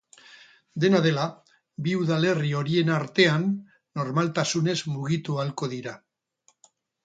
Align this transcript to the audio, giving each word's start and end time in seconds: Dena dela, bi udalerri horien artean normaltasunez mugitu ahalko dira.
Dena 0.83 1.01
dela, 1.05 1.25
bi 1.87 1.93
udalerri 2.05 2.55
horien 2.61 2.91
artean 2.95 3.47
normaltasunez 4.01 4.77
mugitu 4.97 5.41
ahalko 5.41 5.73
dira. 5.79 5.99